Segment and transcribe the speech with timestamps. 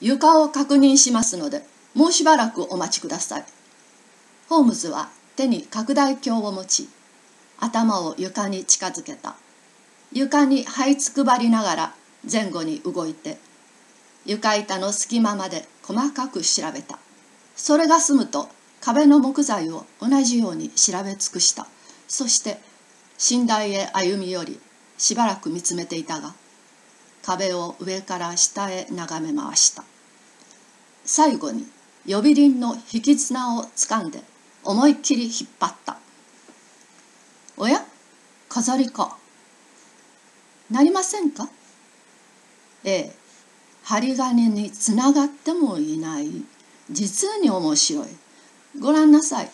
[0.00, 1.62] 床を確認しますので
[1.94, 3.44] もうしばらくお待ちください。
[4.48, 6.88] ホームズは手に拡大鏡を持ち
[7.58, 9.36] 頭を床に近づけた。
[10.12, 11.94] 床に這いつくばりながら
[12.30, 13.38] 前後に動いて
[14.24, 16.98] 床板の隙間まで細かく調べた。
[17.54, 18.48] それが済むと
[18.80, 21.66] 壁の木材を同じように調べ尽くした。
[22.06, 22.60] そして
[23.30, 24.60] 寝台へ歩み寄り
[24.98, 26.34] しばらく見つめていたが
[27.26, 29.82] 壁を上から下へ眺め回した。
[31.04, 31.66] 最後に
[32.06, 34.20] 呼び鈴の引き綱をつかんで
[34.62, 35.98] 思いっきり引っ張った。
[37.56, 37.84] おや
[38.48, 39.18] 飾りか。
[40.70, 41.48] なりませんか？
[42.84, 43.16] ええ
[43.82, 46.30] 針金につながってもいない。
[46.90, 48.06] 実に面白い。
[48.78, 49.50] ご覧なさい。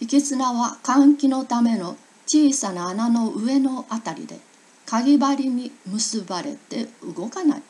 [0.00, 4.40] 引き綱は換気のための小さな穴の上のあたりで
[4.88, 7.62] かぎ針に結ばれて動かない。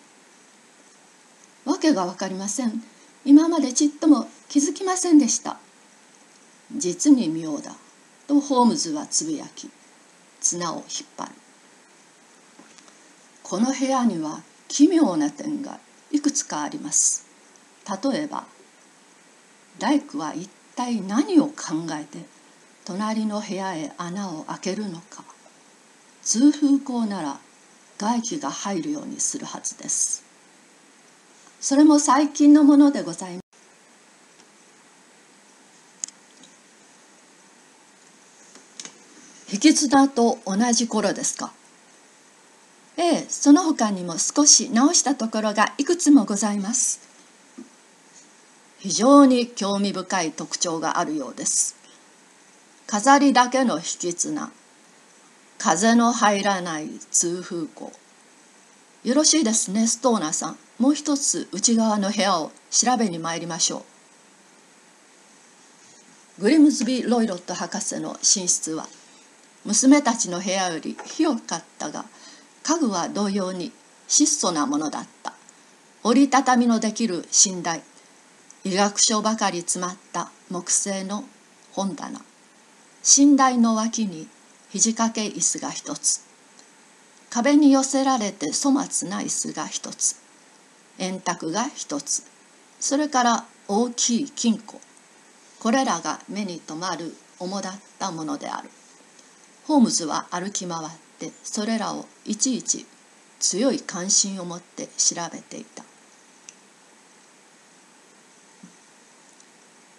[1.65, 2.81] わけが分かりません。
[3.25, 5.59] 今までちっとも気づきませんでした。
[6.77, 7.75] 実に妙だ。
[8.29, 9.69] とホームズはつぶやき
[10.41, 10.85] 綱を引っ
[11.17, 11.33] 張る。
[13.43, 15.81] この部屋には奇妙な点が
[16.13, 17.27] いくつかあります。
[18.01, 18.45] 例えば
[19.81, 21.55] 大工は一体何を考
[22.01, 22.25] えて
[22.85, 25.25] 隣の部屋へ穴を開けるのか。
[26.29, 27.39] 通風口なら
[27.97, 30.23] 外気が入るようにするはずです。
[31.59, 33.41] それも最近のものでございま
[39.49, 39.55] す。
[39.55, 41.51] 引き綱と同じ頃ですか？
[42.99, 47.01] ええその他にも少し直したところがいくつもございます。
[48.81, 51.75] 非常に興味深い特徴があるようです。
[52.87, 54.53] 飾りだけの引き綱
[55.59, 57.93] 風の入らない通風口。
[59.03, 60.57] よろしいですねストーナーさん。
[60.79, 63.85] もう一つ内側の部屋を調べに参りましょ
[66.39, 66.43] う。
[66.43, 68.87] グリムズビー・ロイロット博士の寝室は
[69.65, 72.05] 娘たちの部屋より広かったが
[72.63, 73.73] 家具は同様に
[74.07, 75.33] 質素なものだった。
[76.05, 77.83] 折りたたみのできる寝台。
[78.63, 81.25] 医学書ばかり詰まった木製の
[81.73, 82.21] 本棚。
[83.19, 84.29] 寝台の脇に
[84.71, 86.21] 肘掛け椅子が一つ。
[87.31, 90.17] 壁に寄せられて粗末な椅子が一つ。
[90.99, 92.25] 円卓が一つ。
[92.81, 94.81] それから大きい金庫。
[95.61, 98.71] これらが目に留まる主だったものである。
[99.67, 102.87] ホームズは歩き回ってそれらをいちいち
[103.41, 105.85] 強い関心を持って調べていた。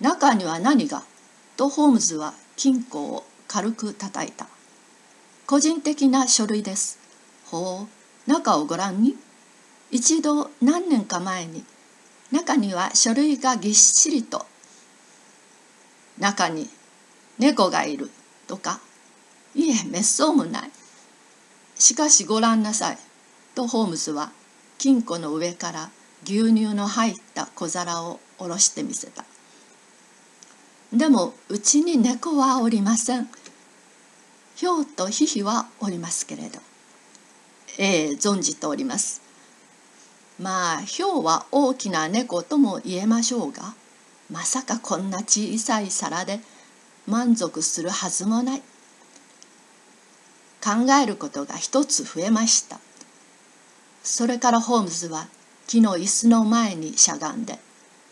[0.01, 1.03] 中には何が？
[1.57, 4.47] とホームズは金庫を軽く叩いた。
[5.49, 6.99] 個人的な書類です。
[7.47, 7.87] ほ
[8.27, 9.15] う中をご覧に。
[9.89, 11.63] 一度何年か前に
[12.31, 14.45] 中には書類がぎっしりと。
[16.19, 16.69] 中に
[17.39, 18.11] 猫がいる。
[18.45, 18.79] とか
[19.55, 20.71] いえめっそうもない。
[21.79, 22.99] しかしごらんなさい。
[23.55, 24.31] とホームズは
[24.77, 25.89] 金庫の上から
[26.25, 29.25] 牛乳の入った小皿を下ろしてみせた。
[30.93, 33.27] でもうちに猫はおりません。
[34.59, 36.59] ヒョウとヒヒはおりますけれど。
[37.77, 39.21] ええ存じております。
[40.37, 43.73] まあヒョウは大きな猫とも言えましょうが
[44.29, 46.41] まさかこんな小さい皿で
[47.07, 48.61] 満足するはずもない。
[50.61, 52.81] 考えることが一つ増えました。
[54.03, 55.29] それからホームズは
[55.67, 57.59] 木の椅子の前にしゃがんで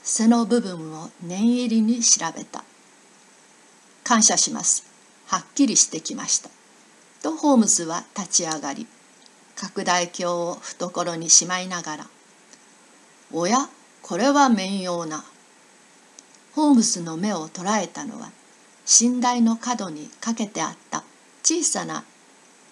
[0.01, 2.63] 背の部分を念入りに調べた。
[4.05, 4.96] 感謝します。
[5.27, 6.49] はっきりしてきました。
[7.21, 8.88] とホームズは立ち上がり
[9.55, 12.07] 拡大鏡を懐にしまいながら
[13.33, 13.69] 「おや
[14.01, 15.25] これは面用な」
[16.53, 18.31] ホームズの目を捉えたのは
[19.01, 21.03] 寝台の角にかけてあった
[21.44, 22.03] 小さな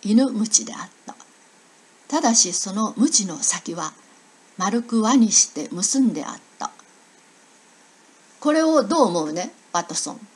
[0.02, 1.16] 犬鞭であった。
[2.08, 3.94] ただしその鞭の先は
[4.58, 6.72] 丸く輪にして結んであった。
[8.40, 10.28] これをどう思うねワトソン。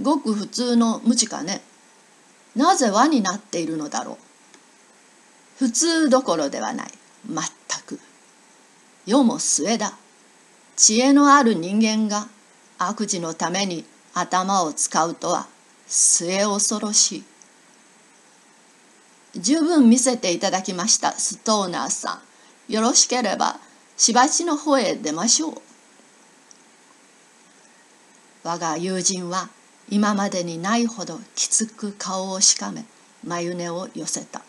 [0.00, 1.62] ごく普通の鞭かね。
[2.54, 4.16] なぜ輪になっているのだろう。
[5.58, 6.88] 普通どころではない。
[7.28, 7.44] 全
[7.86, 7.98] く。
[9.06, 9.94] 世も末だ。
[10.76, 12.28] 知恵のある人間が
[12.78, 15.46] 悪事のために頭を使うとは
[15.86, 17.24] 末恐ろしい。
[19.36, 21.12] 十分見せていただきました。
[21.12, 22.20] ストーナーさ
[22.68, 22.72] ん。
[22.72, 23.60] よろしければ
[23.96, 25.62] しばしの方へ出ましょう。
[28.42, 29.48] 我が友人は
[29.88, 32.84] 今までにないほどきつく顔をしかめ
[33.24, 34.42] 眉根を寄せた。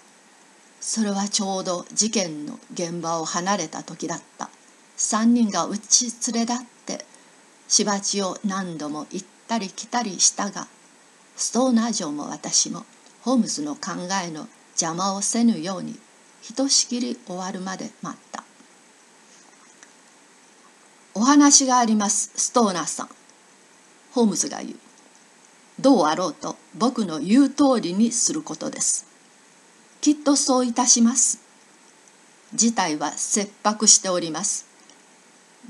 [0.79, 4.49] それはちょうど事件の現場を離れた時だった。
[4.97, 7.05] 3人がうち連れ立って。
[7.67, 10.67] しばちを何度も行ったり来たりしたが
[11.35, 12.85] ストーナー城も私も
[13.21, 13.91] ホームズの考
[14.25, 15.99] えの邪魔をせぬように
[16.41, 18.43] ひとしきり終わるまで待った。
[21.13, 23.09] お話がありますストーナーさん。
[24.11, 24.75] ホームズが言う。
[25.79, 29.05] どうあろうと僕の言う通りにすることです。
[30.01, 31.39] きっとそういたします。
[32.53, 34.65] 事態は切迫しております。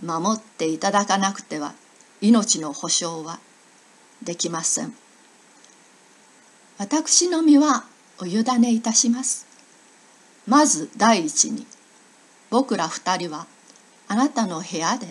[0.04, 1.74] 守っていただかなくては
[2.22, 3.40] 命の保証は
[4.24, 4.94] できません。
[6.78, 7.86] 私の身は
[8.20, 9.48] お委ねいたします。
[10.48, 11.66] まず第一に
[12.50, 13.48] 僕ら二人は
[14.08, 15.08] あなたの部屋で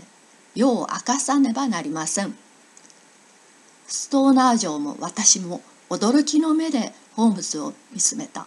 [0.55, 2.35] 夜を明かさねばなりません。
[3.89, 5.61] ストーナー城も私も
[5.91, 8.47] 驚きの目でホームズを見つめた。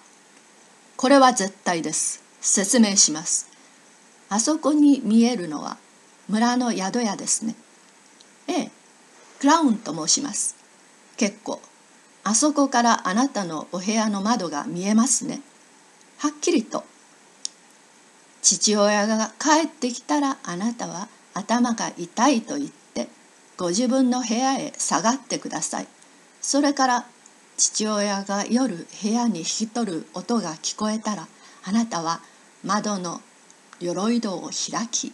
[0.98, 2.22] これは絶対です。
[2.42, 3.50] 説明します。
[4.28, 5.78] あそこに見えるのは
[6.28, 7.56] 村の宿屋ですね。
[8.48, 8.72] ええ。
[9.40, 10.58] クラウンと申します。
[11.16, 11.62] 結構。
[12.26, 15.42] あそこからあなたのお部屋の窓が見えますね。
[16.18, 16.84] はっきりと。
[18.42, 22.79] 父親が帰ってきたらあなたは頭が痛いと言って
[23.60, 25.88] ご自分の部屋へ下がってください。
[26.40, 27.06] それから
[27.58, 31.28] 父親が夜部屋に引き取る音が聞こえたら
[31.66, 32.22] あなたは
[32.64, 33.20] 窓の
[33.82, 35.12] 鎧戸を開き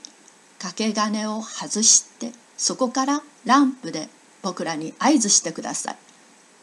[0.59, 4.09] 掛け金を外してそこからランプで
[4.43, 5.95] 僕らに合図してください。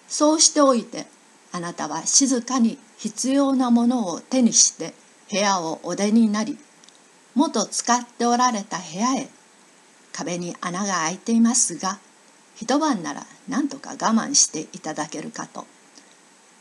[0.06, 1.06] そうしておいて
[1.50, 4.94] あなたは静かに必要なものを手にして
[5.28, 6.58] 部屋をお出になり
[7.34, 9.28] 元使っておられた部屋へ
[10.12, 11.98] 壁に穴が開いていますが
[12.54, 15.66] 一晩なら何とか我慢していただけるかと。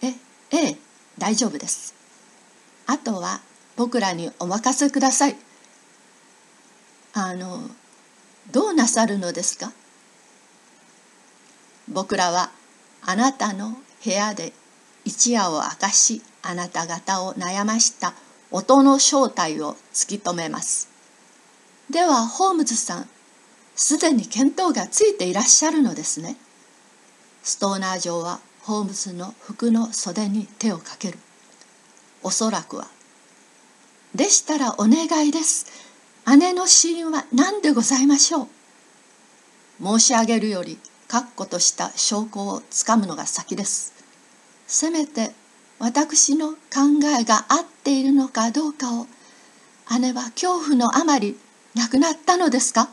[0.02, 0.08] え
[0.52, 0.78] ええ
[1.18, 1.94] 大丈夫です。
[2.88, 3.42] あとは
[3.76, 5.36] 僕らにお任せください。
[7.14, 7.70] あの
[8.52, 9.72] どうなさるのですか？
[11.90, 12.52] 僕らは
[13.04, 14.54] あなたの部屋で
[15.04, 18.14] 一夜を明かしあなた方を悩ました
[18.50, 20.90] 音の正体を突き止めます。
[21.90, 23.10] ではホームズさん
[23.76, 26.36] すでに見当がついていらっしゃるのですね。
[27.44, 31.18] ストーナー城はホームズの服の袖に手をかける。
[32.24, 32.88] おそらくは
[34.14, 35.66] でしたらお願いです。
[36.38, 38.48] 姉の死因は何でございましょう？
[39.84, 40.78] 申し上げるより
[41.08, 43.94] 確固とした証拠をつかむのが先です。
[44.68, 45.32] せめて
[45.80, 46.56] 私の考
[47.20, 49.08] えが合っているのかどうかを
[50.00, 51.36] 姉は恐怖のあまり
[51.76, 52.88] 亡くなったのですか？